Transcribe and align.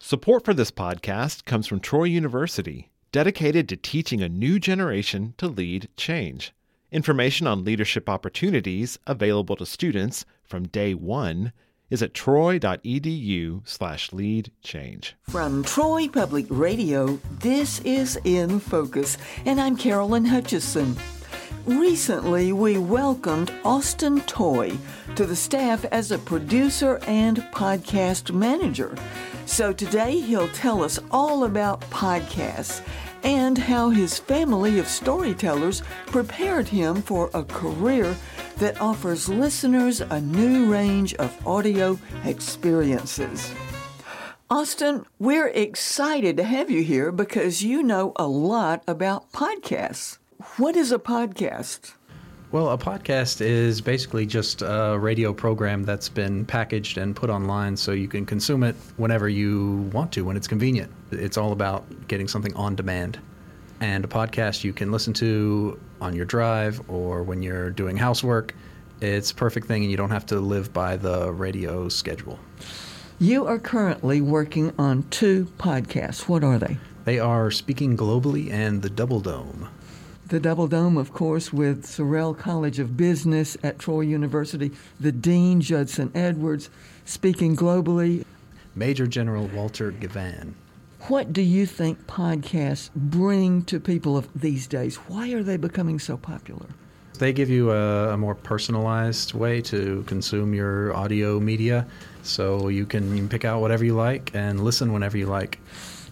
Support 0.00 0.44
for 0.44 0.52
this 0.52 0.70
podcast 0.70 1.44
comes 1.44 1.66
from 1.66 1.80
Troy 1.80 2.04
University, 2.04 2.90
dedicated 3.12 3.68
to 3.68 3.76
teaching 3.76 4.20
a 4.22 4.28
new 4.28 4.58
generation 4.58 5.34
to 5.38 5.46
lead 5.46 5.88
change. 5.96 6.52
Information 6.92 7.46
on 7.46 7.64
leadership 7.64 8.08
opportunities 8.08 8.98
available 9.06 9.56
to 9.56 9.64
students 9.64 10.26
from 10.42 10.68
day 10.68 10.94
one 10.94 11.52
is 11.90 12.02
at 12.02 12.12
troy.edu 12.12 13.66
slash 13.66 14.12
lead 14.12 14.50
change. 14.62 15.14
From 15.22 15.64
Troy 15.64 16.08
Public 16.08 16.46
Radio, 16.50 17.18
this 17.40 17.80
is 17.80 18.18
In 18.24 18.60
Focus, 18.60 19.16
and 19.46 19.60
I'm 19.60 19.76
Carolyn 19.76 20.26
Hutchison. 20.26 20.96
Recently, 21.66 22.52
we 22.52 22.76
welcomed 22.76 23.52
Austin 23.64 24.20
Toy 24.22 24.76
to 25.16 25.24
the 25.24 25.36
staff 25.36 25.84
as 25.86 26.10
a 26.10 26.18
producer 26.18 27.00
and 27.06 27.38
podcast 27.54 28.34
manager. 28.34 28.94
So 29.46 29.72
today 29.72 30.20
he'll 30.20 30.48
tell 30.48 30.82
us 30.82 30.98
all 31.10 31.44
about 31.44 31.80
podcasts 31.82 32.82
and 33.22 33.56
how 33.56 33.90
his 33.90 34.18
family 34.18 34.78
of 34.78 34.88
storytellers 34.88 35.82
prepared 36.06 36.68
him 36.68 37.02
for 37.02 37.30
a 37.34 37.44
career 37.44 38.14
that 38.58 38.80
offers 38.80 39.28
listeners 39.28 40.00
a 40.00 40.20
new 40.20 40.70
range 40.70 41.14
of 41.14 41.46
audio 41.46 41.98
experiences. 42.24 43.52
Austin, 44.50 45.04
we're 45.18 45.48
excited 45.48 46.36
to 46.36 46.44
have 46.44 46.70
you 46.70 46.82
here 46.82 47.10
because 47.10 47.62
you 47.62 47.82
know 47.82 48.12
a 48.16 48.26
lot 48.26 48.84
about 48.86 49.32
podcasts. 49.32 50.18
What 50.58 50.76
is 50.76 50.92
a 50.92 50.98
podcast? 50.98 51.94
Well, 52.54 52.70
a 52.70 52.78
podcast 52.78 53.40
is 53.40 53.80
basically 53.80 54.26
just 54.26 54.62
a 54.62 54.96
radio 54.96 55.32
program 55.32 55.82
that's 55.82 56.08
been 56.08 56.44
packaged 56.44 56.98
and 56.98 57.16
put 57.16 57.28
online 57.28 57.76
so 57.76 57.90
you 57.90 58.06
can 58.06 58.24
consume 58.24 58.62
it 58.62 58.76
whenever 58.96 59.28
you 59.28 59.90
want 59.92 60.12
to, 60.12 60.24
when 60.24 60.36
it's 60.36 60.46
convenient. 60.46 60.92
It's 61.10 61.36
all 61.36 61.50
about 61.50 61.84
getting 62.06 62.28
something 62.28 62.54
on 62.54 62.76
demand. 62.76 63.18
And 63.80 64.04
a 64.04 64.06
podcast 64.06 64.62
you 64.62 64.72
can 64.72 64.92
listen 64.92 65.12
to 65.14 65.80
on 66.00 66.14
your 66.14 66.26
drive 66.26 66.80
or 66.88 67.24
when 67.24 67.42
you're 67.42 67.70
doing 67.70 67.96
housework. 67.96 68.54
It's 69.00 69.32
a 69.32 69.34
perfect 69.34 69.66
thing, 69.66 69.82
and 69.82 69.90
you 69.90 69.96
don't 69.96 70.10
have 70.10 70.26
to 70.26 70.38
live 70.38 70.72
by 70.72 70.96
the 70.96 71.32
radio 71.32 71.88
schedule. 71.88 72.38
You 73.18 73.48
are 73.48 73.58
currently 73.58 74.20
working 74.20 74.72
on 74.78 75.02
two 75.10 75.46
podcasts. 75.58 76.28
What 76.28 76.44
are 76.44 76.60
they? 76.60 76.78
They 77.04 77.18
are 77.18 77.50
Speaking 77.50 77.96
Globally 77.96 78.52
and 78.52 78.80
The 78.80 78.90
Double 78.90 79.18
Dome. 79.18 79.70
The 80.28 80.40
Double 80.40 80.66
Dome, 80.66 80.96
of 80.96 81.12
course, 81.12 81.52
with 81.52 81.84
Sorrell 81.84 82.36
College 82.36 82.78
of 82.78 82.96
Business 82.96 83.58
at 83.62 83.78
Troy 83.78 84.00
University, 84.00 84.70
the 84.98 85.12
Dean 85.12 85.60
Judson 85.60 86.10
Edwards, 86.14 86.70
speaking 87.04 87.54
globally. 87.54 88.24
Major 88.74 89.06
General 89.06 89.48
Walter 89.48 89.92
Givhan. 89.92 90.54
What 91.08 91.34
do 91.34 91.42
you 91.42 91.66
think 91.66 92.06
podcasts 92.06 92.88
bring 92.96 93.64
to 93.64 93.78
people 93.78 94.16
of 94.16 94.26
these 94.34 94.66
days? 94.66 94.96
Why 94.96 95.30
are 95.34 95.42
they 95.42 95.58
becoming 95.58 95.98
so 95.98 96.16
popular? 96.16 96.68
They 97.18 97.34
give 97.34 97.50
you 97.50 97.70
a, 97.70 98.14
a 98.14 98.16
more 98.16 98.34
personalized 98.34 99.34
way 99.34 99.60
to 99.60 100.04
consume 100.06 100.54
your 100.54 100.96
audio 100.96 101.38
media, 101.38 101.86
so 102.22 102.68
you 102.68 102.86
can, 102.86 103.10
you 103.10 103.18
can 103.18 103.28
pick 103.28 103.44
out 103.44 103.60
whatever 103.60 103.84
you 103.84 103.94
like 103.94 104.34
and 104.34 104.64
listen 104.64 104.94
whenever 104.94 105.18
you 105.18 105.26
like. 105.26 105.60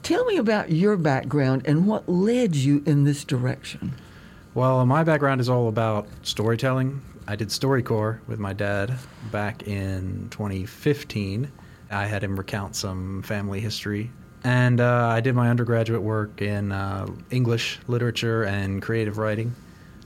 Tell 0.02 0.24
me 0.24 0.36
about 0.36 0.72
your 0.72 0.96
background 0.96 1.62
and 1.64 1.86
what 1.86 2.08
led 2.08 2.56
you 2.56 2.82
in 2.86 3.04
this 3.04 3.22
direction. 3.22 3.94
Well, 4.52 4.84
my 4.84 5.04
background 5.04 5.40
is 5.40 5.48
all 5.48 5.68
about 5.68 6.08
storytelling. 6.22 7.00
I 7.28 7.36
did 7.36 7.48
StoryCorps 7.48 8.18
with 8.26 8.40
my 8.40 8.52
dad 8.52 8.94
back 9.30 9.68
in 9.68 10.26
2015. 10.30 11.50
I 11.92 12.06
had 12.06 12.24
him 12.24 12.36
recount 12.36 12.74
some 12.74 13.22
family 13.22 13.60
history. 13.60 14.10
And 14.42 14.80
uh, 14.80 15.06
I 15.06 15.20
did 15.20 15.36
my 15.36 15.48
undergraduate 15.48 16.02
work 16.02 16.42
in 16.42 16.72
uh, 16.72 17.06
English 17.30 17.78
literature 17.86 18.42
and 18.42 18.82
creative 18.82 19.18
writing. 19.18 19.54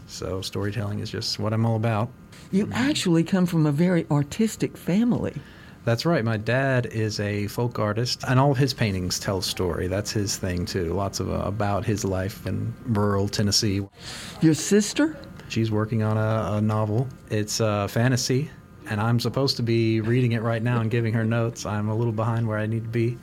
So 0.09 0.43
storytelling 0.43 0.99
is 0.99 1.11
just 1.11 1.39
what 1.39 1.55
I'm 1.55 1.65
all 1.65 1.77
about. 1.77 2.11
You 2.53 2.69
actually 2.71 3.25
come 3.25 3.47
from 3.47 3.65
a 3.65 3.73
very 3.73 4.07
artistic 4.11 4.77
family. 4.77 5.35
That's 5.87 6.05
right. 6.05 6.25
My 6.25 6.37
dad 6.37 6.87
is 6.87 7.21
a 7.21 7.47
folk 7.47 7.79
artist, 7.79 8.25
and 8.27 8.41
all 8.41 8.51
of 8.51 8.59
his 8.59 8.75
paintings 8.75 9.21
tell 9.21 9.41
story. 9.41 9.87
That's 9.87 10.11
his 10.11 10.37
thing 10.37 10.67
too. 10.67 10.93
Lots 10.93 11.21
of 11.21 11.31
uh, 11.31 11.37
about 11.45 11.85
his 11.85 12.05
life 12.05 12.45
in 12.45 12.75
rural 12.87 13.29
Tennessee. 13.29 13.87
Your 14.41 14.55
sister? 14.55 15.17
She's 15.49 15.71
working 15.71 16.03
on 16.03 16.17
a, 16.17 16.57
a 16.57 16.61
novel. 16.61 17.07
It's 17.31 17.61
uh, 17.61 17.87
fantasy, 17.87 18.51
and 18.91 19.01
I'm 19.01 19.21
supposed 19.21 19.57
to 19.59 19.63
be 19.63 20.01
reading 20.01 20.33
it 20.33 20.43
right 20.43 20.61
now 20.61 20.81
and 20.81 20.91
giving 20.91 21.15
her 21.15 21.25
notes. 21.25 21.65
I'm 21.65 21.89
a 21.89 21.95
little 21.95 22.13
behind 22.13 22.49
where 22.49 22.59
I 22.59 22.67
need 22.67 22.83
to 22.83 22.91
be. 22.91 23.17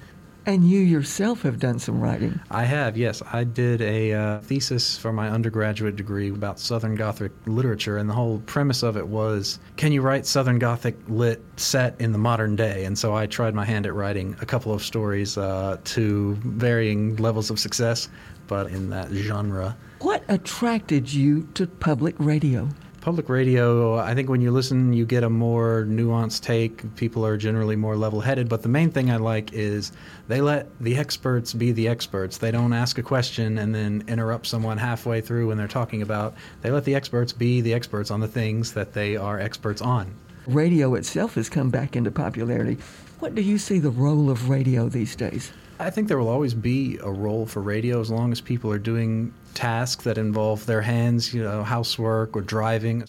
And 0.46 0.70
you 0.70 0.80
yourself 0.80 1.44
have 1.44 1.60
done 1.60 1.80
some 1.80 2.02
writing. 2.02 2.40
I 2.52 2.66
have, 2.66 2.98
yes. 2.98 3.22
I 3.32 3.46
did 3.46 3.82
a 3.82 4.14
uh, 4.14 4.40
thesis 4.42 4.98
for 4.98 5.14
my 5.14 5.30
undergraduate 5.30 5.96
degree 5.96 6.30
about 6.30 6.60
Southern 6.60 6.96
Gothic 6.96 7.32
literature, 7.46 7.98
and 7.98 8.10
the 8.10 8.14
whole 8.14 8.40
premise 8.46 8.84
of 8.84 8.98
it 8.98 9.08
was 9.08 9.60
can 9.78 9.92
you 9.92 10.02
write 10.02 10.26
Southern 10.26 10.60
Gothic 10.60 10.98
lit 11.08 11.42
set 11.56 12.00
in 12.00 12.12
the 12.12 12.18
modern 12.18 12.56
day? 12.56 12.84
And 12.84 12.98
so 12.98 13.16
I 13.16 13.26
tried 13.26 13.54
my 13.54 13.64
hand 13.64 13.86
at 13.86 13.94
writing 13.94 14.36
a 14.42 14.46
couple 14.46 14.74
of 14.74 14.84
stories 14.84 15.38
uh, 15.38 15.78
to 15.86 16.36
varying 16.44 17.16
levels 17.16 17.50
of 17.50 17.60
success, 17.60 18.10
but 18.48 18.68
in 18.68 18.90
that 18.90 19.10
genre. 19.12 19.78
What 20.00 20.24
attracted 20.28 21.14
you 21.14 21.48
to 21.54 21.68
public 21.68 22.16
radio? 22.20 22.68
Public 23.04 23.28
radio, 23.28 23.98
I 23.98 24.16
think 24.16 24.30
when 24.30 24.40
you 24.40 24.50
listen, 24.50 24.94
you 24.94 25.06
get 25.06 25.26
a 25.26 25.30
more 25.30 25.86
nuanced 25.90 26.40
take. 26.42 26.96
People 26.96 27.26
are 27.26 27.36
generally 27.36 27.76
more 27.76 27.98
level 27.98 28.22
headed. 28.22 28.48
But 28.48 28.62
the 28.62 28.70
main 28.70 28.92
thing 28.92 29.12
I 29.12 29.18
like 29.18 29.52
is 29.52 29.92
they 30.30 30.40
let 30.40 30.70
the 30.80 30.96
experts 30.96 31.52
be 31.52 31.74
the 31.74 31.90
experts. 31.90 32.38
They 32.38 32.50
don't 32.50 32.72
ask 32.72 32.98
a 32.98 33.04
question 33.04 33.58
and 33.58 33.76
then 33.76 34.06
interrupt 34.08 34.48
someone 34.48 34.78
halfway 34.78 35.20
through 35.20 35.50
when 35.50 35.58
they're 35.58 35.68
talking 35.68 36.02
about. 36.02 36.34
They 36.62 36.72
let 36.72 36.86
the 36.86 36.96
experts 36.96 37.34
be 37.34 37.60
the 37.60 37.74
experts 37.74 38.10
on 38.10 38.22
the 38.22 38.28
things 38.30 38.72
that 38.72 38.94
they 38.94 39.18
are 39.18 39.38
experts 39.38 39.82
on. 39.82 40.16
Radio 40.48 40.96
itself 40.96 41.36
has 41.36 41.50
come 41.50 41.70
back 41.70 41.98
into 41.98 42.10
popularity. 42.10 42.78
What 43.20 43.36
do 43.36 43.42
you 43.42 43.58
see 43.58 43.80
the 43.80 43.92
role 43.92 44.30
of 44.30 44.48
radio 44.48 44.88
these 44.88 45.14
days? 45.18 45.52
I 45.80 45.90
think 45.90 46.08
there 46.08 46.18
will 46.18 46.30
always 46.30 46.54
be 46.54 46.98
a 47.04 47.12
role 47.12 47.46
for 47.46 47.62
radio 47.62 48.00
as 48.00 48.10
long 48.10 48.32
as 48.32 48.40
people 48.40 48.72
are 48.72 48.80
doing 48.80 49.34
tasks 49.54 50.04
that 50.04 50.18
involve 50.18 50.66
their 50.66 50.82
hands, 50.82 51.34
you 51.34 51.44
know, 51.44 51.64
housework 51.64 52.36
or 52.36 52.42
driving. 52.42 53.06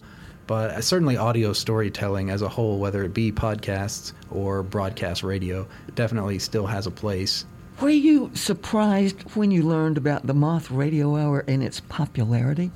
But 0.46 0.82
certainly, 0.84 1.16
audio 1.16 1.52
storytelling 1.52 2.30
as 2.30 2.42
a 2.42 2.48
whole, 2.48 2.78
whether 2.78 3.02
it 3.04 3.14
be 3.14 3.32
podcasts 3.32 4.12
or 4.30 4.62
broadcast 4.62 5.22
radio, 5.22 5.66
definitely 5.94 6.38
still 6.38 6.66
has 6.66 6.86
a 6.86 6.90
place. 6.90 7.46
Were 7.80 7.88
you 7.88 8.30
surprised 8.34 9.22
when 9.34 9.50
you 9.50 9.62
learned 9.62 9.96
about 9.96 10.26
the 10.26 10.34
Moth 10.34 10.70
Radio 10.70 11.16
Hour 11.16 11.44
and 11.48 11.62
its 11.62 11.80
popularity? 11.80 12.70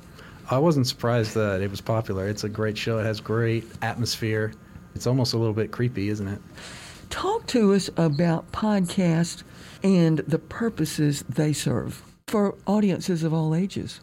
I 0.49 0.57
wasn't 0.57 0.87
surprised 0.87 1.35
that 1.35 1.61
it 1.61 1.69
was 1.69 1.79
popular. 1.79 2.27
It's 2.27 2.43
a 2.43 2.49
great 2.49 2.77
show, 2.77 2.97
it 2.97 3.05
has 3.05 3.21
great 3.21 3.65
atmosphere. 3.81 4.51
It's 4.95 5.05
almost 5.05 5.33
a 5.33 5.37
little 5.37 5.53
bit 5.53 5.71
creepy, 5.71 6.09
isn't 6.09 6.27
it? 6.27 6.41
Talk 7.09 7.47
to 7.47 7.73
us 7.73 7.89
about 7.97 8.51
podcasts 8.51 9.43
and 9.83 10.19
the 10.19 10.39
purposes 10.39 11.23
they 11.27 11.53
serve 11.53 12.03
for 12.27 12.55
audiences 12.67 13.23
of 13.23 13.33
all 13.33 13.55
ages. 13.55 14.01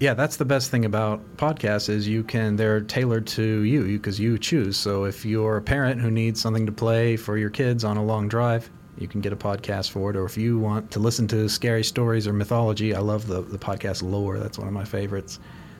Yeah, 0.00 0.14
that's 0.14 0.36
the 0.36 0.44
best 0.44 0.70
thing 0.70 0.84
about 0.84 1.36
podcasts 1.36 1.88
is 1.88 2.08
you 2.08 2.24
can 2.24 2.56
they're 2.56 2.80
tailored 2.80 3.26
to 3.28 3.62
you 3.62 3.84
because 3.84 4.18
you 4.18 4.36
choose. 4.36 4.76
So 4.76 5.04
if 5.04 5.24
you're 5.24 5.58
a 5.58 5.62
parent 5.62 6.00
who 6.00 6.10
needs 6.10 6.40
something 6.40 6.66
to 6.66 6.72
play 6.72 7.16
for 7.16 7.38
your 7.38 7.50
kids 7.50 7.84
on 7.84 7.96
a 7.96 8.04
long 8.04 8.28
drive, 8.28 8.68
you 8.98 9.06
can 9.06 9.20
get 9.20 9.32
a 9.32 9.36
podcast 9.36 9.90
for 9.90 10.10
it. 10.10 10.16
Or 10.16 10.24
if 10.24 10.36
you 10.36 10.58
want 10.58 10.90
to 10.90 10.98
listen 10.98 11.28
to 11.28 11.48
scary 11.48 11.84
stories 11.84 12.26
or 12.26 12.32
mythology, 12.32 12.94
I 12.94 12.98
love 12.98 13.26
the 13.28 13.42
the 13.42 13.58
podcast 13.58 14.02
Lore. 14.02 14.38
That's 14.38 14.58
one 14.58 14.66
of 14.66 14.74
my 14.74 14.84
favorites. 14.84 15.38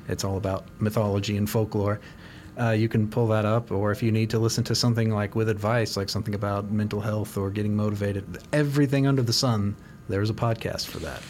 It's 0.08 0.24
all 0.24 0.36
about 0.36 0.66
mythology 0.80 1.36
and 1.36 1.50
folklore. 1.50 2.00
Uh, 2.60 2.70
you 2.70 2.88
can 2.88 3.08
pull 3.08 3.26
that 3.28 3.44
up, 3.44 3.70
or 3.70 3.90
if 3.92 4.02
you 4.02 4.12
need 4.12 4.30
to 4.30 4.38
listen 4.38 4.62
to 4.64 4.74
something 4.74 5.10
like 5.10 5.34
with 5.34 5.48
advice, 5.48 5.96
like 5.96 6.08
something 6.08 6.34
about 6.34 6.70
mental 6.70 7.00
health 7.00 7.36
or 7.36 7.50
getting 7.50 7.74
motivated, 7.74 8.38
everything 8.52 9.06
under 9.06 9.22
the 9.22 9.32
sun, 9.32 9.74
there's 10.08 10.30
a 10.30 10.34
podcast 10.34 10.86
for 10.86 10.98
that. 10.98 11.22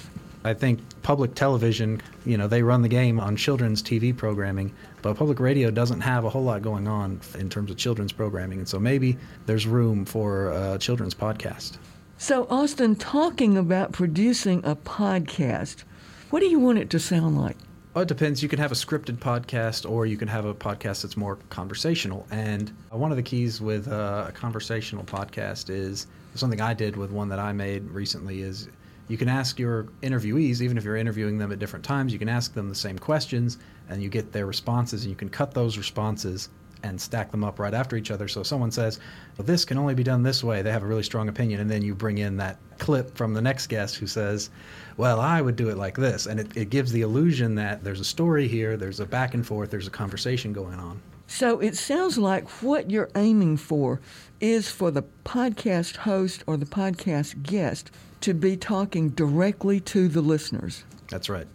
I 0.44 0.54
think 0.54 0.80
public 1.02 1.34
television, 1.36 2.02
you 2.26 2.36
know, 2.36 2.48
they 2.48 2.62
run 2.62 2.82
the 2.82 2.88
game 2.88 3.20
on 3.20 3.36
children's 3.36 3.82
TV 3.82 4.16
programming, 4.16 4.74
but 5.00 5.16
public 5.16 5.38
radio 5.38 5.70
doesn't 5.70 6.00
have 6.00 6.24
a 6.24 6.30
whole 6.30 6.42
lot 6.42 6.62
going 6.62 6.88
on 6.88 7.20
in 7.38 7.48
terms 7.48 7.70
of 7.70 7.76
children's 7.76 8.12
programming. 8.12 8.58
And 8.58 8.68
so 8.68 8.80
maybe 8.80 9.16
there's 9.46 9.66
room 9.66 10.04
for 10.04 10.50
a 10.50 10.78
children's 10.78 11.14
podcast. 11.14 11.76
So, 12.18 12.46
Austin, 12.50 12.96
talking 12.96 13.56
about 13.56 13.92
producing 13.92 14.64
a 14.64 14.74
podcast, 14.74 15.84
what 16.30 16.40
do 16.40 16.46
you 16.46 16.58
want 16.58 16.78
it 16.78 16.90
to 16.90 16.98
sound 16.98 17.38
like? 17.40 17.56
It 17.94 18.08
depends. 18.08 18.42
You 18.42 18.48
can 18.48 18.58
have 18.58 18.72
a 18.72 18.74
scripted 18.74 19.18
podcast, 19.18 19.88
or 19.88 20.06
you 20.06 20.16
can 20.16 20.28
have 20.28 20.46
a 20.46 20.54
podcast 20.54 21.02
that's 21.02 21.16
more 21.16 21.36
conversational. 21.50 22.26
And 22.30 22.72
one 22.90 23.10
of 23.10 23.18
the 23.18 23.22
keys 23.22 23.60
with 23.60 23.86
uh, 23.86 24.26
a 24.28 24.32
conversational 24.32 25.04
podcast 25.04 25.68
is 25.68 26.06
something 26.34 26.60
I 26.60 26.72
did 26.72 26.96
with 26.96 27.10
one 27.10 27.28
that 27.28 27.38
I 27.38 27.52
made 27.52 27.82
recently. 27.90 28.40
Is 28.40 28.68
you 29.08 29.18
can 29.18 29.28
ask 29.28 29.58
your 29.58 29.84
interviewees, 30.02 30.62
even 30.62 30.78
if 30.78 30.84
you're 30.84 30.96
interviewing 30.96 31.36
them 31.36 31.52
at 31.52 31.58
different 31.58 31.84
times, 31.84 32.14
you 32.14 32.18
can 32.18 32.30
ask 32.30 32.54
them 32.54 32.70
the 32.70 32.74
same 32.74 32.98
questions, 32.98 33.58
and 33.90 34.02
you 34.02 34.08
get 34.08 34.32
their 34.32 34.46
responses, 34.46 35.02
and 35.02 35.10
you 35.10 35.16
can 35.16 35.28
cut 35.28 35.52
those 35.52 35.76
responses 35.76 36.48
and 36.82 37.00
stack 37.00 37.30
them 37.30 37.44
up 37.44 37.58
right 37.58 37.74
after 37.74 37.96
each 37.96 38.10
other. 38.10 38.28
So 38.28 38.42
someone 38.42 38.70
says, 38.70 38.98
well, 39.36 39.46
this 39.46 39.64
can 39.64 39.78
only 39.78 39.94
be 39.94 40.02
done 40.02 40.22
this 40.22 40.42
way. 40.42 40.62
They 40.62 40.72
have 40.72 40.82
a 40.82 40.86
really 40.86 41.02
strong 41.02 41.28
opinion. 41.28 41.60
And 41.60 41.70
then 41.70 41.82
you 41.82 41.94
bring 41.94 42.18
in 42.18 42.36
that 42.38 42.58
clip 42.78 43.16
from 43.16 43.34
the 43.34 43.42
next 43.42 43.68
guest 43.68 43.96
who 43.96 44.06
says, 44.06 44.50
well, 44.96 45.20
I 45.20 45.40
would 45.40 45.56
do 45.56 45.68
it 45.68 45.76
like 45.76 45.96
this. 45.96 46.26
And 46.26 46.40
it, 46.40 46.56
it 46.56 46.70
gives 46.70 46.92
the 46.92 47.02
illusion 47.02 47.54
that 47.56 47.84
there's 47.84 48.00
a 48.00 48.04
story 48.04 48.48
here, 48.48 48.76
there's 48.76 49.00
a 49.00 49.06
back 49.06 49.34
and 49.34 49.46
forth, 49.46 49.70
there's 49.70 49.86
a 49.86 49.90
conversation 49.90 50.52
going 50.52 50.78
on. 50.78 51.00
So 51.26 51.60
it 51.60 51.76
sounds 51.76 52.18
like 52.18 52.48
what 52.62 52.90
you're 52.90 53.10
aiming 53.16 53.56
for 53.56 54.00
is 54.40 54.70
for 54.70 54.90
the 54.90 55.04
podcast 55.24 55.96
host 55.96 56.44
or 56.46 56.56
the 56.56 56.66
podcast 56.66 57.42
guest 57.42 57.90
to 58.20 58.34
be 58.34 58.56
talking 58.56 59.08
directly 59.10 59.80
to 59.80 60.08
the 60.08 60.20
listeners. 60.20 60.84
That's 61.08 61.28
right. 61.28 61.46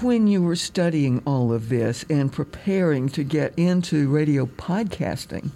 When 0.00 0.26
you 0.26 0.42
were 0.42 0.56
studying 0.56 1.22
all 1.26 1.52
of 1.52 1.68
this 1.68 2.02
and 2.08 2.32
preparing 2.32 3.10
to 3.10 3.22
get 3.22 3.52
into 3.58 4.08
radio 4.08 4.46
podcasting, 4.46 5.50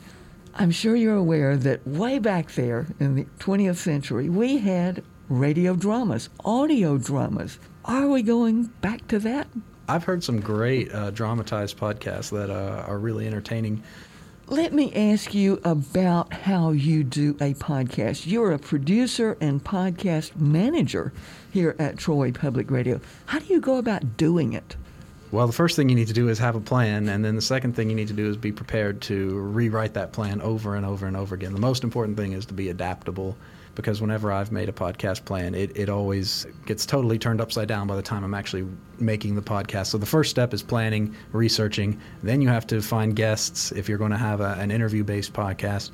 I'm 0.55 0.71
sure 0.71 0.95
you're 0.95 1.17
aware 1.17 1.57
that 1.57 1.87
way 1.87 2.19
back 2.19 2.53
there 2.53 2.87
in 3.01 3.15
the 3.15 3.25
20th 3.39 3.77
century, 3.77 4.29
we 4.29 4.59
had 4.59 5.03
radio 5.31 5.75
dramas, 5.75 6.29
audio 6.45 6.99
dramas. 6.99 7.59
Are 7.87 8.09
we 8.09 8.23
going 8.23 8.65
back 8.83 9.09
to 9.09 9.19
that? 9.21 9.49
I've 9.89 10.05
heard 10.05 10.23
some 10.23 10.41
great 10.41 10.93
uh, 10.93 11.13
dramatized 11.13 11.79
podcasts 11.79 12.31
that 12.31 12.51
uh, 12.51 12.85
are 12.87 12.99
really 12.99 13.27
entertaining. 13.27 13.83
Let 14.49 14.73
me 14.73 14.93
ask 14.95 15.35
you 15.35 15.61
about 15.65 16.33
how 16.33 16.71
you 16.71 17.03
do 17.03 17.31
a 17.41 17.55
podcast. 17.55 18.29
You're 18.29 18.53
a 18.53 18.61
producer 18.61 19.37
and 19.41 19.63
podcast 19.63 20.37
manager 20.37 21.13
here 21.53 21.75
at 21.81 21.99
Troy 21.99 22.31
Public 22.31 22.71
Radio. 22.71 23.01
How 23.27 23.41
do 23.41 23.47
you 23.47 23.61
go 23.61 23.77
about 23.77 24.17
doing 24.17 24.53
it? 24.53 24.77
Well, 25.33 25.49
the 25.49 25.53
first 25.53 25.75
thing 25.75 25.89
you 25.89 25.97
need 25.97 26.07
to 26.07 26.13
do 26.13 26.29
is 26.29 26.39
have 26.39 26.55
a 26.55 26.61
plan, 26.61 27.09
and 27.09 27.25
then 27.25 27.35
the 27.35 27.43
second 27.43 27.75
thing 27.75 27.91
you 27.91 27.97
need 27.97 28.09
to 28.09 28.15
do 28.15 28.31
is 28.31 28.37
be 28.37 28.53
prepared 28.53 29.01
to 29.03 29.39
rewrite 29.39 29.95
that 29.95 30.13
plan 30.13 30.41
over 30.41 30.77
and 30.77 30.87
over 30.87 31.07
and 31.07 31.17
over 31.17 31.35
again. 31.35 31.53
The 31.53 31.61
most 31.61 31.83
important 31.83 32.17
thing 32.17 32.33
is 32.33 32.47
to 32.47 32.55
be 32.55 32.69
adaptable 32.69 33.37
because 33.75 34.01
whenever 34.01 34.33
I've 34.33 34.53
made 34.53 34.69
a 34.69 34.73
podcast 34.73 35.25
plan, 35.25 35.55
it, 35.55 35.77
it 35.77 35.89
always 35.89 36.47
gets 36.65 36.87
totally 36.87 37.19
turned 37.19 37.41
upside 37.41 37.67
down 37.67 37.89
by 37.89 37.97
the 37.97 38.03
time 38.03 38.25
I'm 38.25 38.35
actually 38.35 38.67
making 38.99 39.35
the 39.35 39.43
podcast. 39.43 39.87
So 39.87 39.99
the 39.99 40.07
first 40.07 40.31
step 40.31 40.55
is 40.55 40.63
planning, 40.63 41.15
researching. 41.33 42.01
Then 42.23 42.41
you 42.41 42.49
have 42.49 42.67
to 42.69 42.81
find 42.81 43.15
guests 43.15 43.73
if 43.73 43.89
you're 43.89 43.99
going 43.99 44.13
to 44.13 44.17
have 44.17 44.41
a, 44.41 44.55
an 44.55 44.71
interview 44.71 45.05
based 45.05 45.33
podcast. 45.33 45.91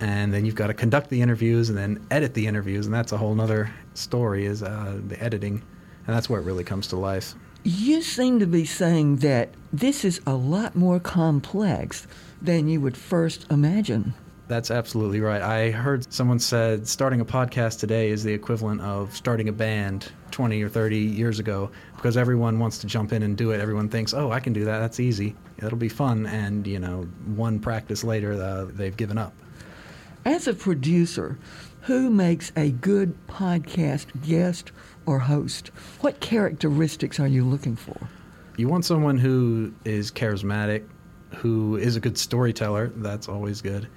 And 0.00 0.34
then 0.34 0.44
you've 0.44 0.56
got 0.56 0.66
to 0.66 0.74
conduct 0.74 1.08
the 1.10 1.22
interviews 1.22 1.68
and 1.68 1.78
then 1.78 2.04
edit 2.10 2.34
the 2.34 2.46
interviews. 2.46 2.86
And 2.86 2.94
that's 2.94 3.12
a 3.12 3.16
whole 3.16 3.38
other 3.40 3.72
story 3.92 4.46
is 4.46 4.62
uh, 4.62 4.98
the 5.06 5.22
editing. 5.22 5.62
And 6.06 6.16
that's 6.16 6.28
where 6.28 6.40
it 6.40 6.44
really 6.44 6.64
comes 6.64 6.88
to 6.88 6.96
life. 6.96 7.34
You 7.66 8.02
seem 8.02 8.40
to 8.40 8.46
be 8.46 8.66
saying 8.66 9.16
that 9.16 9.48
this 9.72 10.04
is 10.04 10.20
a 10.26 10.34
lot 10.34 10.76
more 10.76 11.00
complex 11.00 12.06
than 12.42 12.68
you 12.68 12.78
would 12.82 12.94
first 12.94 13.50
imagine. 13.50 14.12
That's 14.48 14.70
absolutely 14.70 15.20
right. 15.20 15.40
I 15.40 15.70
heard 15.70 16.12
someone 16.12 16.38
said 16.38 16.86
starting 16.86 17.22
a 17.22 17.24
podcast 17.24 17.80
today 17.80 18.10
is 18.10 18.22
the 18.22 18.34
equivalent 18.34 18.82
of 18.82 19.16
starting 19.16 19.48
a 19.48 19.52
band 19.52 20.12
20 20.30 20.62
or 20.62 20.68
30 20.68 20.98
years 20.98 21.38
ago 21.38 21.70
because 21.96 22.18
everyone 22.18 22.58
wants 22.58 22.76
to 22.78 22.86
jump 22.86 23.14
in 23.14 23.22
and 23.22 23.34
do 23.34 23.52
it. 23.52 23.62
Everyone 23.62 23.88
thinks, 23.88 24.12
"Oh, 24.12 24.30
I 24.30 24.40
can 24.40 24.52
do 24.52 24.66
that. 24.66 24.80
That's 24.80 25.00
easy. 25.00 25.34
It'll 25.56 25.78
be 25.78 25.88
fun." 25.88 26.26
And, 26.26 26.66
you 26.66 26.78
know, 26.78 27.08
one 27.34 27.60
practice 27.60 28.04
later, 28.04 28.34
uh, 28.34 28.66
they've 28.70 28.94
given 28.94 29.16
up. 29.16 29.32
As 30.26 30.46
a 30.46 30.52
producer, 30.52 31.38
who 31.84 32.08
makes 32.10 32.50
a 32.56 32.70
good 32.70 33.14
podcast 33.26 34.06
guest 34.22 34.72
or 35.06 35.18
host? 35.18 35.68
What 36.00 36.20
characteristics 36.20 37.18
are 37.20 37.28
you 37.28 37.44
looking 37.44 37.76
for? 37.76 37.96
You 38.56 38.68
want 38.68 38.84
someone 38.84 39.18
who 39.18 39.74
is 39.84 40.10
charismatic, 40.10 40.84
who 41.36 41.76
is 41.76 41.96
a 41.96 42.00
good 42.00 42.16
storyteller. 42.16 42.92
That's 42.94 43.28
always 43.28 43.60
good 43.60 43.88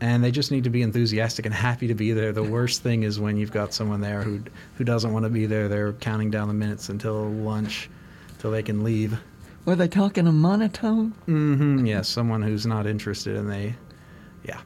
and 0.00 0.22
they 0.22 0.30
just 0.30 0.50
need 0.50 0.64
to 0.64 0.70
be 0.70 0.82
enthusiastic 0.82 1.46
and 1.46 1.54
happy 1.54 1.88
to 1.88 1.94
be 1.94 2.12
there. 2.12 2.32
The 2.32 2.42
worst 2.42 2.82
thing 2.82 3.02
is 3.02 3.18
when 3.18 3.36
you've 3.36 3.52
got 3.52 3.72
someone 3.72 4.00
there 4.00 4.22
who 4.22 4.42
who 4.76 4.84
doesn't 4.84 5.12
want 5.12 5.24
to 5.24 5.30
be 5.30 5.46
there. 5.46 5.68
They're 5.68 5.94
counting 5.94 6.30
down 6.30 6.48
the 6.48 6.54
minutes 6.54 6.88
until 6.88 7.28
lunch, 7.28 7.88
till 8.38 8.50
they 8.50 8.62
can 8.62 8.84
leave. 8.84 9.18
Were 9.64 9.74
they 9.74 9.88
talking 9.88 10.26
a 10.26 10.32
monotone? 10.32 11.12
Mm-hmm. 11.26 11.86
Yes, 11.86 12.08
someone 12.08 12.42
who's 12.42 12.66
not 12.66 12.86
interested, 12.86 13.36
and 13.36 13.50
they, 13.50 13.74
yeah. 14.44 14.60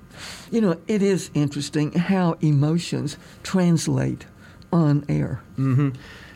You 0.50 0.60
know, 0.60 0.80
it 0.88 1.02
is 1.02 1.30
interesting 1.32 1.92
how 1.92 2.32
emotions 2.40 3.16
translate 3.42 4.26
on 4.72 5.04
air. 5.08 5.42
Mm-hmm. 5.58 5.90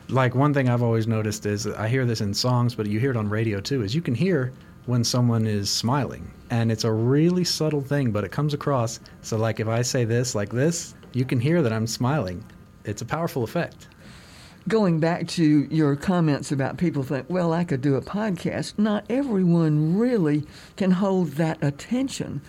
Like 0.08 0.34
one 0.34 0.52
thing 0.52 0.68
I've 0.68 0.82
always 0.82 1.06
noticed 1.06 1.46
is 1.46 1.66
I 1.66 1.88
hear 1.88 2.04
this 2.04 2.20
in 2.20 2.34
songs, 2.34 2.74
but 2.74 2.86
you 2.86 3.00
hear 3.00 3.10
it 3.10 3.16
on 3.16 3.28
radio 3.28 3.60
too. 3.60 3.82
Is 3.82 3.94
you 3.94 4.02
can 4.02 4.14
hear 4.14 4.52
when 4.86 5.04
someone 5.04 5.46
is 5.46 5.70
smiling. 5.70 6.30
And 6.50 6.70
it's 6.70 6.84
a 6.84 6.92
really 6.92 7.44
subtle 7.44 7.80
thing, 7.80 8.12
but 8.12 8.24
it 8.24 8.30
comes 8.30 8.54
across. 8.54 9.00
So, 9.22 9.36
like 9.36 9.60
if 9.60 9.68
I 9.68 9.82
say 9.82 10.04
this 10.04 10.34
like 10.34 10.50
this, 10.50 10.94
you 11.12 11.24
can 11.24 11.40
hear 11.40 11.62
that 11.62 11.72
I'm 11.72 11.86
smiling. 11.86 12.44
It's 12.84 13.02
a 13.02 13.06
powerful 13.06 13.44
effect. 13.44 13.88
Going 14.66 14.98
back 14.98 15.28
to 15.28 15.44
your 15.44 15.94
comments 15.94 16.50
about 16.50 16.78
people 16.78 17.02
think, 17.02 17.26
well, 17.28 17.52
I 17.52 17.64
could 17.64 17.82
do 17.82 17.96
a 17.96 18.00
podcast, 18.00 18.78
not 18.78 19.04
everyone 19.10 19.98
really 19.98 20.46
can 20.76 20.90
hold 20.90 21.32
that 21.32 21.62
attention. 21.62 22.40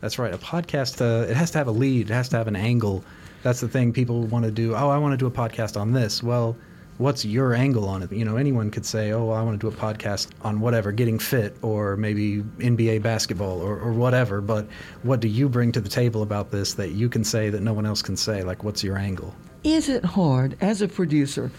That's 0.00 0.18
right. 0.18 0.32
A 0.32 0.38
podcast, 0.38 1.00
uh, 1.00 1.28
it 1.28 1.36
has 1.36 1.50
to 1.52 1.58
have 1.58 1.66
a 1.66 1.72
lead, 1.72 2.10
it 2.10 2.14
has 2.14 2.28
to 2.30 2.36
have 2.36 2.46
an 2.46 2.54
angle. 2.54 3.04
That's 3.42 3.60
the 3.60 3.68
thing 3.68 3.92
people 3.92 4.22
want 4.26 4.44
to 4.44 4.50
do. 4.50 4.74
Oh, 4.74 4.88
I 4.88 4.98
want 4.98 5.12
to 5.12 5.16
do 5.16 5.26
a 5.26 5.30
podcast 5.30 5.80
on 5.80 5.92
this. 5.92 6.22
Well, 6.22 6.56
what's 6.98 7.24
your 7.24 7.54
angle 7.54 7.88
on 7.88 8.02
it? 8.02 8.12
You 8.12 8.24
know, 8.24 8.36
anyone 8.36 8.70
could 8.70 8.86
say, 8.86 9.12
oh, 9.12 9.26
well, 9.26 9.36
I 9.36 9.42
want 9.42 9.60
to 9.60 9.70
do 9.70 9.74
a 9.74 9.78
podcast 9.78 10.28
on 10.42 10.60
whatever, 10.60 10.92
getting 10.92 11.18
fit 11.18 11.56
or 11.62 11.96
maybe 11.96 12.42
NBA 12.58 13.02
basketball 13.02 13.60
or, 13.60 13.78
or 13.78 13.92
whatever. 13.92 14.40
But 14.40 14.66
what 15.02 15.20
do 15.20 15.28
you 15.28 15.48
bring 15.48 15.72
to 15.72 15.80
the 15.80 15.88
table 15.88 16.22
about 16.22 16.50
this 16.50 16.74
that 16.74 16.90
you 16.90 17.08
can 17.08 17.24
say 17.24 17.50
that 17.50 17.62
no 17.62 17.72
one 17.72 17.86
else 17.86 18.02
can 18.02 18.16
say? 18.16 18.42
Like, 18.42 18.64
what's 18.64 18.82
your 18.82 18.96
angle? 18.96 19.34
Is 19.64 19.88
it 19.88 20.04
hard 20.04 20.56
as 20.60 20.82
a 20.82 20.88
producer 20.88 21.50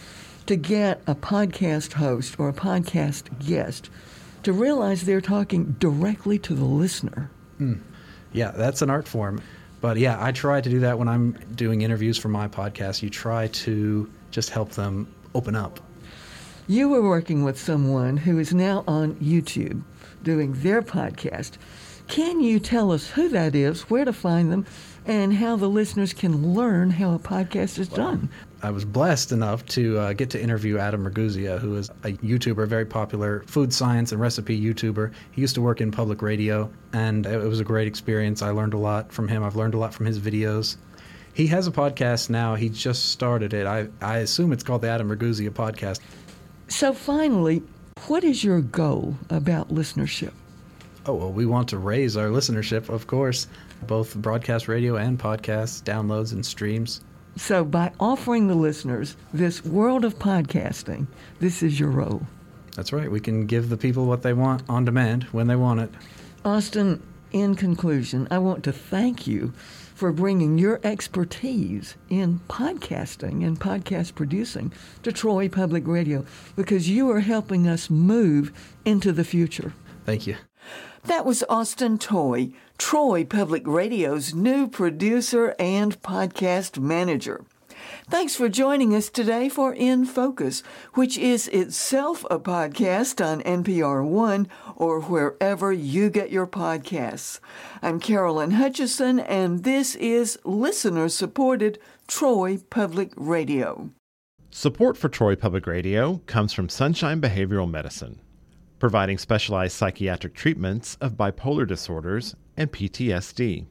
to 0.46 0.56
get 0.56 1.02
a 1.08 1.16
podcast 1.16 1.94
host 1.94 2.40
or 2.40 2.50
a 2.50 2.54
podcast 2.54 3.46
guest 3.46 3.90
to 4.44 4.54
realize 4.54 5.04
they're 5.04 5.22
talking 5.22 5.76
directly 5.80 6.40
to 6.40 6.56
the 6.56 6.64
listener? 6.64 7.30
Mm. 7.60 7.82
Yeah, 8.34 8.52
that's 8.52 8.82
an 8.82 8.90
art 8.90 9.08
form. 9.08 9.42
But 9.80 9.98
yeah, 9.98 10.18
I 10.20 10.32
try 10.32 10.62
to 10.62 10.70
do 10.70 10.80
that 10.80 10.98
when 10.98 11.08
I'm 11.08 11.34
doing 11.56 11.82
interviews 11.82 12.18
for 12.18 12.30
my 12.30 12.48
podcast. 12.48 13.02
You 13.02 13.10
try 13.10 13.48
to 13.48 14.10
just 14.32 14.50
help 14.50 14.72
them 14.72 15.14
open 15.36 15.56
up. 15.56 15.80
You 16.68 16.90
were 16.90 17.08
working 17.08 17.44
with 17.44 17.60
someone 17.60 18.18
who 18.18 18.40
is 18.40 18.54
now 18.54 18.84
on 18.88 19.16
YouTube 19.16 19.84
doing 20.24 20.54
their 20.54 20.82
podcast. 20.82 21.54
Can 22.08 22.42
you 22.42 22.60
tell 22.60 22.92
us 22.92 23.10
who 23.10 23.30
that 23.30 23.56
is, 23.56 23.84
where 23.90 24.06
to 24.06 24.14
find 24.14 24.52
them, 24.52 24.66
and 25.06 25.34
how 25.34 25.56
the 25.56 25.70
listeners 25.70 26.14
can 26.14 26.54
learn 26.54 26.90
how 26.90 27.14
a 27.14 27.20
podcast 27.20 27.78
is 27.80 27.88
done? 27.88 28.30
I 28.64 28.72
was 28.72 28.86
blessed 28.86 29.32
enough 29.32 29.66
to 29.68 30.00
uh, 30.00 30.14
get 30.14 30.32
to 30.32 30.42
interview 30.42 30.80
Adam 30.80 31.06
Ragusea, 31.08 31.60
who 31.60 31.76
is 31.76 31.90
a 32.04 32.14
YouTuber, 32.14 32.68
very 32.68 32.86
popular 32.86 33.44
food 33.46 33.72
science 33.72 34.12
and 34.12 34.20
recipe 34.20 34.60
YouTuber. 34.60 35.12
He 35.32 35.42
used 35.42 35.54
to 35.56 35.62
work 35.62 35.80
in 35.80 35.92
public 35.92 36.24
radio, 36.24 36.70
and 36.92 37.26
it 37.28 37.48
was 37.48 37.60
a 37.60 37.64
great 37.64 37.88
experience. 37.88 38.42
I 38.42 38.50
learned 38.50 38.74
a 38.74 38.78
lot 38.80 39.12
from 39.12 39.28
him. 39.28 39.44
I've 39.44 39.56
learned 39.56 39.76
a 39.76 39.78
lot 39.78 39.94
from 39.94 40.08
his 40.08 40.20
videos. 40.20 40.78
He 41.36 41.46
has 41.48 41.68
a 41.68 41.72
podcast 41.72 42.32
now. 42.32 42.56
He 42.56 42.68
just 42.70 43.10
started 43.10 43.54
it. 43.54 43.68
I, 43.68 43.90
I 44.02 44.18
assume 44.20 44.52
it's 44.52 44.64
called 44.64 44.82
the 44.82 44.90
Adam 44.90 45.10
Ragusea 45.10 45.52
podcast. 45.52 46.00
So, 46.68 46.94
finally, 46.94 47.62
what 48.08 48.24
is 48.24 48.44
your 48.44 48.62
goal 48.62 49.18
about 49.30 49.70
listenership? 49.70 50.34
Oh, 51.06 51.14
well, 51.14 51.32
we 51.32 51.46
want 51.46 51.70
to 51.70 51.78
raise 51.78 52.18
our 52.18 52.30
listenership, 52.30 52.90
of 52.90 53.06
course, 53.06 53.48
both 53.86 54.16
broadcast 54.16 54.68
radio 54.68 54.96
and 54.98 55.20
podcasts, 55.20 55.82
downloads, 55.84 56.34
and 56.34 56.44
streams. 56.44 57.02
So, 57.38 57.64
by 57.64 57.92
offering 58.00 58.48
the 58.48 58.56
listeners 58.56 59.16
this 59.32 59.64
world 59.64 60.04
of 60.04 60.18
podcasting, 60.18 61.08
this 61.40 61.62
is 61.62 61.80
your 61.80 61.92
role. 61.92 62.24
That's 62.76 62.92
right. 62.92 63.12
We 63.12 63.20
can 63.20 63.46
give 63.46 63.70
the 63.70 63.78
people 63.78 64.06
what 64.06 64.24
they 64.24 64.34
want 64.34 64.64
on 64.68 64.86
demand 64.86 65.24
when 65.26 65.48
they 65.48 65.56
want 65.56 65.80
it. 65.82 65.92
Austin, 66.44 67.02
in 67.32 67.56
conclusion, 67.56 68.28
I 68.32 68.40
want 68.40 68.64
to 68.64 68.72
thank 68.72 69.28
you 69.28 69.54
for 69.94 70.12
bringing 70.12 70.58
your 70.58 70.80
expertise 70.84 71.96
in 72.10 72.40
podcasting 72.48 73.46
and 73.46 73.60
podcast 73.60 74.16
producing 74.16 74.72
to 75.04 75.12
Troy 75.12 75.50
Public 75.50 75.88
Radio 75.88 76.26
because 76.56 76.90
you 76.90 77.10
are 77.12 77.22
helping 77.22 77.68
us 77.68 77.90
move 77.90 78.52
into 78.86 79.12
the 79.12 79.24
future. 79.24 79.74
Thank 80.06 80.28
you. 80.28 80.38
That 81.06 81.26
was 81.26 81.44
Austin 81.50 81.98
Toy, 81.98 82.52
Troy 82.78 83.24
Public 83.24 83.66
Radio's 83.66 84.34
new 84.34 84.68
producer 84.68 85.56
and 85.60 86.02
podcast 86.02 86.80
manager. 86.80 87.46
Thanks 88.10 88.36
for 88.36 88.50
joining 88.50 88.96
us 88.96 89.10
today 89.10 89.50
for 89.50 89.74
In 89.74 90.06
Focus, 90.06 90.64
which 90.94 91.18
is 91.18 91.48
itself 91.50 92.26
a 92.30 92.40
podcast 92.40 93.26
on 93.26 93.42
NPR 93.42 94.06
One 94.06 94.48
or 94.76 95.02
wherever 95.02 95.72
you 95.72 96.10
get 96.10 96.32
your 96.32 96.48
podcasts. 96.48 97.40
I'm 97.82 98.00
Carolyn 98.00 98.52
Hutchison, 98.52 99.20
and 99.20 99.64
this 99.64 99.96
is 99.96 100.40
listener 100.44 101.10
supported 101.10 101.80
Troy 102.08 102.60
Public 102.70 103.12
Radio. 103.16 103.92
Support 104.52 104.98
for 104.98 105.10
Troy 105.10 105.36
Public 105.36 105.68
Radio 105.68 106.22
comes 106.26 106.54
from 106.54 106.70
Sunshine 106.70 107.22
Behavioral 107.22 107.70
Medicine, 107.70 108.20
providing 108.80 109.18
specialized 109.18 109.76
psychiatric 109.76 110.34
treatments 110.34 110.96
of 111.02 111.14
bipolar 111.14 111.68
disorders 111.68 112.36
and 112.56 112.72
PTSD. 112.72 113.66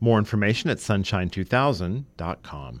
More 0.00 0.18
information 0.18 0.70
at 0.70 0.78
sunshine2000.com. 0.78 2.80